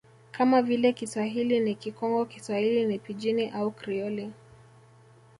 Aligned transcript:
kama 0.31 0.61
vile 0.61 0.93
Kiswahili 0.93 1.59
ni 1.59 1.75
Kikongo 1.75 2.25
Kiswahili 2.25 2.85
ni 2.85 2.99
Pijini 2.99 3.49
au 3.49 3.71
Krioli 3.71 4.31